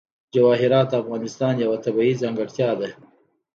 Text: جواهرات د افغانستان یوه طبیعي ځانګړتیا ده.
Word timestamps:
جواهرات 0.33 0.87
د 0.89 0.93
افغانستان 1.03 1.53
یوه 1.63 1.77
طبیعي 1.85 2.13
ځانګړتیا 2.21 2.69
ده. 2.79 2.89